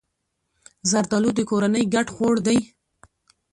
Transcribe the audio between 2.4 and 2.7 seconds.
دی.